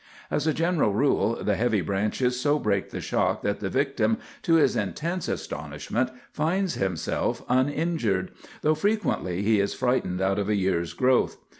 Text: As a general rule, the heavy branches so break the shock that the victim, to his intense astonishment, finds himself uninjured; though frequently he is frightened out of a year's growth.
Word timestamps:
As 0.31 0.47
a 0.47 0.51
general 0.55 0.95
rule, 0.95 1.37
the 1.43 1.55
heavy 1.55 1.81
branches 1.81 2.41
so 2.41 2.57
break 2.57 2.89
the 2.89 2.99
shock 3.01 3.43
that 3.43 3.59
the 3.59 3.69
victim, 3.69 4.17
to 4.41 4.55
his 4.55 4.75
intense 4.75 5.27
astonishment, 5.27 6.09
finds 6.31 6.73
himself 6.73 7.43
uninjured; 7.47 8.31
though 8.63 8.73
frequently 8.73 9.43
he 9.43 9.59
is 9.59 9.75
frightened 9.75 10.19
out 10.19 10.39
of 10.39 10.49
a 10.49 10.55
year's 10.55 10.93
growth. 10.93 11.37